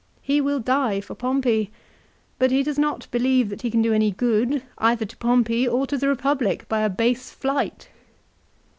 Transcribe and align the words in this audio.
He 0.23 0.41
will 0.41 0.59
die 0.59 0.99
for 0.99 1.13
Pompey, 1.13 1.69
but 2.39 2.49
he 2.49 2.63
does 2.63 2.79
not 2.79 3.05
believe 3.11 3.49
that 3.49 3.61
he 3.61 3.69
can 3.69 3.83
do 3.83 3.93
any 3.93 4.09
good 4.09 4.63
either 4.79 5.05
to 5.05 5.17
Pompey 5.17 5.67
or 5.67 5.85
to 5.85 5.95
the 5.95 6.07
Eepublic 6.07 6.67
by 6.67 6.79
a 6.81 6.89
base 6.89 7.29
flight. 7.29 7.87